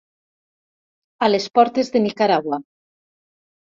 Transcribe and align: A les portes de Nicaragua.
A 1.27 1.31
les 1.33 1.47
portes 1.61 1.95
de 1.97 2.05
Nicaragua. 2.09 2.63